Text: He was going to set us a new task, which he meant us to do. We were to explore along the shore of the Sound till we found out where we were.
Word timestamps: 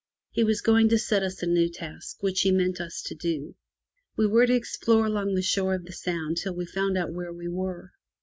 He 0.31 0.43
was 0.43 0.61
going 0.61 0.89
to 0.89 0.97
set 0.97 1.21
us 1.21 1.43
a 1.43 1.45
new 1.45 1.69
task, 1.69 2.23
which 2.23 2.41
he 2.41 2.51
meant 2.51 2.81
us 2.81 3.03
to 3.03 3.13
do. 3.13 3.53
We 4.17 4.25
were 4.25 4.47
to 4.47 4.55
explore 4.55 5.05
along 5.05 5.35
the 5.35 5.43
shore 5.43 5.75
of 5.75 5.85
the 5.85 5.93
Sound 5.93 6.37
till 6.37 6.55
we 6.55 6.65
found 6.65 6.97
out 6.97 7.13
where 7.13 7.31
we 7.31 7.47
were. 7.47 7.91